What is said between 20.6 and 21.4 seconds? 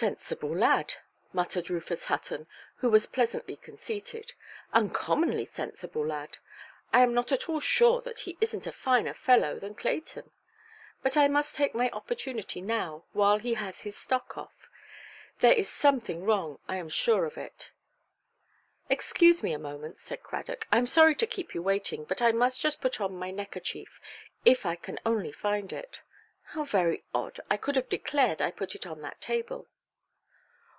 "I am sorry to